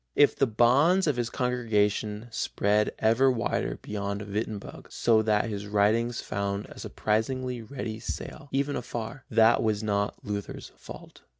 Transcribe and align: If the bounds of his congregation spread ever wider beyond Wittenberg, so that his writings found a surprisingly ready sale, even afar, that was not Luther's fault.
If 0.15 0.35
the 0.35 0.47
bounds 0.47 1.05
of 1.05 1.15
his 1.15 1.29
congregation 1.29 2.27
spread 2.31 2.91
ever 2.97 3.29
wider 3.29 3.77
beyond 3.83 4.23
Wittenberg, 4.23 4.91
so 4.91 5.21
that 5.21 5.47
his 5.47 5.67
writings 5.67 6.21
found 6.21 6.65
a 6.69 6.79
surprisingly 6.79 7.61
ready 7.61 7.99
sale, 7.99 8.49
even 8.51 8.75
afar, 8.75 9.25
that 9.29 9.61
was 9.61 9.83
not 9.83 10.15
Luther's 10.25 10.71
fault. 10.75 11.21